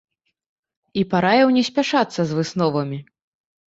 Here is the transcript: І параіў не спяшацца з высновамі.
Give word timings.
І 1.03 1.05
параіў 1.13 1.47
не 1.59 1.63
спяшацца 1.71 2.19
з 2.33 2.43
высновамі. 2.43 2.97